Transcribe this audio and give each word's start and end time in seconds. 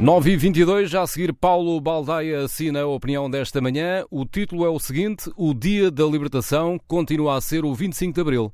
9 0.00 0.30
e 0.30 0.36
22 0.36 0.88
já 0.88 1.02
a 1.02 1.06
seguir 1.08 1.32
Paulo 1.32 1.80
Baldaia 1.80 2.44
assina 2.44 2.82
a 2.82 2.86
opinião 2.86 3.28
desta 3.28 3.60
manhã. 3.60 4.04
O 4.08 4.24
título 4.24 4.64
é 4.64 4.68
o 4.68 4.78
seguinte: 4.78 5.28
O 5.36 5.52
Dia 5.52 5.90
da 5.90 6.04
Libertação 6.04 6.78
continua 6.86 7.36
a 7.36 7.40
ser 7.40 7.64
o 7.64 7.74
25 7.74 8.14
de 8.14 8.20
Abril. 8.20 8.52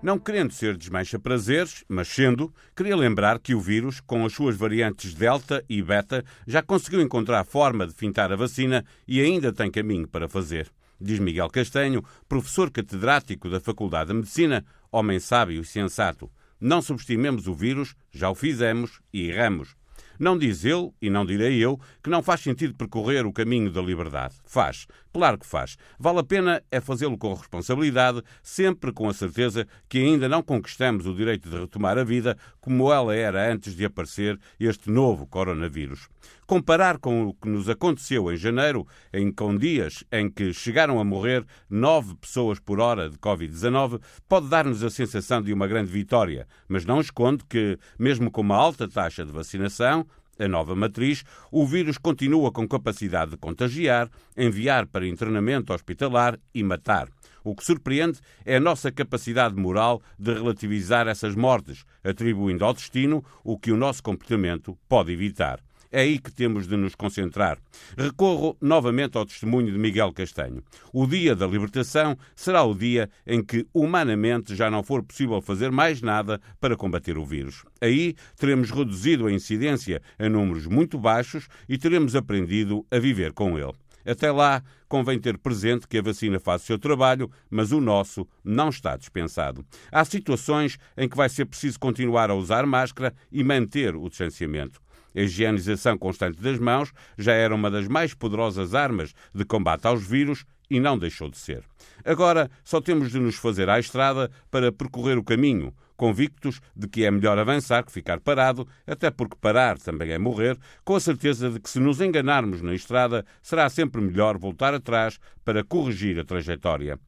Não 0.00 0.20
querendo 0.20 0.52
ser 0.52 0.76
desmancha-prazeres, 0.76 1.84
mas 1.88 2.06
sendo, 2.06 2.54
queria 2.76 2.94
lembrar 2.94 3.40
que 3.40 3.56
o 3.56 3.60
vírus, 3.60 4.00
com 4.00 4.24
as 4.24 4.32
suas 4.32 4.56
variantes 4.56 5.12
Delta 5.14 5.64
e 5.68 5.82
Beta, 5.82 6.24
já 6.46 6.62
conseguiu 6.62 7.00
encontrar 7.00 7.44
forma 7.44 7.88
de 7.88 7.92
fintar 7.92 8.32
a 8.32 8.36
vacina 8.36 8.84
e 9.06 9.20
ainda 9.20 9.52
tem 9.52 9.68
caminho 9.68 10.06
para 10.06 10.28
fazer. 10.28 10.70
Diz 11.00 11.18
Miguel 11.18 11.48
Castanho, 11.48 12.04
professor 12.28 12.70
catedrático 12.70 13.48
da 13.48 13.60
Faculdade 13.60 14.08
de 14.08 14.14
Medicina, 14.14 14.64
homem 14.90 15.20
sábio 15.20 15.60
e 15.60 15.64
sensato. 15.64 16.30
Não 16.60 16.82
subestimemos 16.82 17.46
o 17.46 17.54
vírus, 17.54 17.94
já 18.10 18.28
o 18.28 18.34
fizemos 18.34 19.00
e 19.12 19.28
erramos. 19.28 19.76
Não 20.18 20.36
diz 20.36 20.64
ele, 20.64 20.90
e 21.00 21.08
não 21.08 21.24
direi 21.24 21.58
eu, 21.58 21.78
que 22.02 22.10
não 22.10 22.22
faz 22.22 22.40
sentido 22.40 22.74
percorrer 22.74 23.26
o 23.26 23.32
caminho 23.32 23.70
da 23.70 23.80
liberdade. 23.80 24.34
Faz. 24.44 24.86
Claro 25.12 25.38
que 25.38 25.46
faz. 25.46 25.76
Vale 25.98 26.20
a 26.20 26.24
pena 26.24 26.62
é 26.70 26.80
fazê-lo 26.80 27.16
com 27.16 27.34
responsabilidade, 27.34 28.22
sempre 28.42 28.92
com 28.92 29.08
a 29.08 29.14
certeza 29.14 29.66
que 29.88 29.98
ainda 29.98 30.28
não 30.28 30.42
conquistamos 30.42 31.06
o 31.06 31.14
direito 31.14 31.48
de 31.48 31.58
retomar 31.58 31.98
a 31.98 32.04
vida 32.04 32.36
como 32.60 32.92
ela 32.92 33.14
era 33.14 33.52
antes 33.52 33.74
de 33.74 33.84
aparecer 33.84 34.38
este 34.60 34.90
novo 34.90 35.26
coronavírus. 35.26 36.08
Comparar 36.46 36.98
com 36.98 37.26
o 37.26 37.34
que 37.34 37.48
nos 37.48 37.68
aconteceu 37.68 38.32
em 38.32 38.36
janeiro, 38.36 38.86
em 39.12 39.30
com 39.30 39.56
dias 39.56 40.04
em 40.10 40.30
que 40.30 40.52
chegaram 40.52 40.98
a 40.98 41.04
morrer 41.04 41.44
nove 41.68 42.14
pessoas 42.16 42.58
por 42.58 42.80
hora 42.80 43.10
de 43.10 43.18
Covid-19, 43.18 44.00
pode 44.28 44.48
dar-nos 44.48 44.82
a 44.82 44.90
sensação 44.90 45.42
de 45.42 45.52
uma 45.52 45.66
grande 45.66 45.90
vitória, 45.90 46.46
mas 46.66 46.84
não 46.84 47.00
esconde 47.00 47.44
que, 47.48 47.78
mesmo 47.98 48.30
com 48.30 48.40
uma 48.40 48.56
alta 48.56 48.88
taxa 48.88 49.24
de 49.24 49.32
vacinação, 49.32 50.06
a 50.38 50.48
nova 50.48 50.74
matriz, 50.74 51.24
o 51.50 51.66
vírus 51.66 51.98
continua 51.98 52.52
com 52.52 52.68
capacidade 52.68 53.32
de 53.32 53.36
contagiar, 53.36 54.08
enviar 54.36 54.86
para 54.86 55.06
internamento 55.06 55.72
hospitalar 55.72 56.38
e 56.54 56.62
matar. 56.62 57.08
O 57.42 57.54
que 57.54 57.64
surpreende 57.64 58.18
é 58.44 58.56
a 58.56 58.60
nossa 58.60 58.92
capacidade 58.92 59.56
moral 59.56 60.02
de 60.18 60.34
relativizar 60.34 61.08
essas 61.08 61.34
mortes, 61.34 61.84
atribuindo 62.04 62.64
ao 62.64 62.74
destino 62.74 63.24
o 63.42 63.58
que 63.58 63.72
o 63.72 63.76
nosso 63.76 64.02
comportamento 64.02 64.78
pode 64.88 65.12
evitar. 65.12 65.60
É 65.90 66.02
aí 66.02 66.18
que 66.18 66.30
temos 66.30 66.66
de 66.66 66.76
nos 66.76 66.94
concentrar. 66.94 67.58
Recorro 67.96 68.56
novamente 68.60 69.16
ao 69.16 69.24
testemunho 69.24 69.72
de 69.72 69.78
Miguel 69.78 70.12
Castanho. 70.12 70.62
O 70.92 71.06
dia 71.06 71.34
da 71.34 71.46
libertação 71.46 72.16
será 72.36 72.62
o 72.62 72.74
dia 72.74 73.08
em 73.26 73.42
que, 73.42 73.66
humanamente, 73.72 74.54
já 74.54 74.70
não 74.70 74.82
for 74.82 75.02
possível 75.02 75.40
fazer 75.40 75.70
mais 75.70 76.02
nada 76.02 76.40
para 76.60 76.76
combater 76.76 77.16
o 77.16 77.24
vírus. 77.24 77.64
Aí 77.80 78.14
teremos 78.36 78.70
reduzido 78.70 79.26
a 79.26 79.32
incidência 79.32 80.02
a 80.18 80.28
números 80.28 80.66
muito 80.66 80.98
baixos 80.98 81.48
e 81.68 81.78
teremos 81.78 82.14
aprendido 82.14 82.84
a 82.90 82.98
viver 82.98 83.32
com 83.32 83.58
ele. 83.58 83.72
Até 84.08 84.32
lá, 84.32 84.62
convém 84.88 85.18
ter 85.18 85.36
presente 85.36 85.86
que 85.86 85.98
a 85.98 86.02
vacina 86.02 86.40
faz 86.40 86.62
o 86.62 86.64
seu 86.64 86.78
trabalho, 86.78 87.30
mas 87.50 87.72
o 87.72 87.80
nosso 87.80 88.26
não 88.42 88.70
está 88.70 88.96
dispensado. 88.96 89.62
Há 89.92 90.02
situações 90.04 90.78
em 90.96 91.06
que 91.06 91.16
vai 91.16 91.28
ser 91.28 91.44
preciso 91.44 91.78
continuar 91.78 92.30
a 92.30 92.34
usar 92.34 92.64
máscara 92.64 93.14
e 93.30 93.44
manter 93.44 93.94
o 93.94 94.08
distanciamento. 94.08 94.80
A 95.14 95.20
higienização 95.20 95.98
constante 95.98 96.40
das 96.40 96.58
mãos 96.58 96.90
já 97.18 97.32
era 97.32 97.54
uma 97.54 97.70
das 97.70 97.86
mais 97.86 98.14
poderosas 98.14 98.74
armas 98.74 99.12
de 99.34 99.44
combate 99.44 99.86
aos 99.86 100.06
vírus 100.06 100.44
e 100.70 100.80
não 100.80 100.98
deixou 100.98 101.28
de 101.28 101.36
ser. 101.36 101.64
Agora 102.02 102.50
só 102.64 102.80
temos 102.80 103.10
de 103.10 103.18
nos 103.18 103.36
fazer 103.36 103.68
à 103.68 103.78
estrada 103.78 104.30
para 104.50 104.72
percorrer 104.72 105.18
o 105.18 105.24
caminho, 105.24 105.74
convictos 105.98 106.60
de 106.74 106.88
que 106.88 107.04
é 107.04 107.10
melhor 107.10 107.38
avançar 107.38 107.84
que 107.84 107.92
ficar 107.92 108.20
parado, 108.20 108.66
até 108.86 109.10
porque 109.10 109.36
parar 109.38 109.76
também 109.76 110.12
é 110.12 110.18
morrer, 110.18 110.56
com 110.84 110.94
a 110.94 111.00
certeza 111.00 111.50
de 111.50 111.60
que 111.60 111.68
se 111.68 111.78
nos 111.78 112.00
enganarmos 112.00 112.62
na 112.62 112.72
estrada, 112.72 113.26
será 113.42 113.68
sempre 113.68 114.00
melhor 114.00 114.38
voltar 114.38 114.72
atrás 114.72 115.18
para 115.44 115.62
corrigir 115.62 116.18
a 116.18 116.24
trajetória 116.24 116.98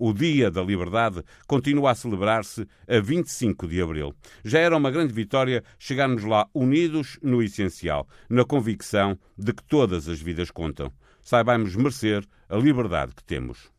o 0.00 0.14
Dia 0.14 0.50
da 0.50 0.62
Liberdade, 0.62 1.22
continua 1.46 1.90
a 1.90 1.94
celebrar-se 1.94 2.66
a 2.88 2.98
25 2.98 3.68
de 3.68 3.82
abril. 3.82 4.14
Já 4.42 4.58
era 4.58 4.74
uma 4.74 4.90
grande 4.90 5.12
vitória 5.12 5.62
chegarmos 5.78 6.24
lá 6.24 6.48
unidos 6.54 7.18
no 7.22 7.42
essencial, 7.42 8.08
na 8.26 8.42
convicção 8.42 9.18
de 9.36 9.52
que 9.52 9.62
todas 9.62 10.08
as 10.08 10.18
vidas 10.18 10.50
contam. 10.50 10.90
Saibamos 11.20 11.76
merecer 11.76 12.24
a 12.48 12.56
liberdade 12.56 13.14
que 13.14 13.22
temos. 13.22 13.70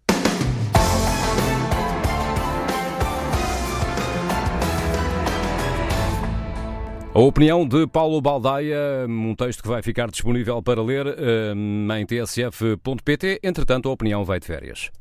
A 7.14 7.20
opinião 7.20 7.68
de 7.68 7.86
Paulo 7.88 8.22
Baldaia, 8.22 9.06
um 9.06 9.36
texto 9.36 9.62
que 9.62 9.68
vai 9.68 9.82
ficar 9.82 10.10
disponível 10.10 10.64
para 10.64 10.82
ler 10.82 11.06
eh, 11.08 12.00
em 12.00 12.06
tsf.pt. 12.06 13.42
Entretanto, 13.44 13.90
a 13.90 13.92
opinião 13.92 14.24
vai 14.24 14.40
de 14.40 14.48
férias. 14.48 14.90